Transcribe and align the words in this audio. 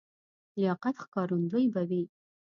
لیاقت 0.57 0.95
ښکارندوی 1.03 1.65
به 1.73 1.81
وي. 1.89 2.03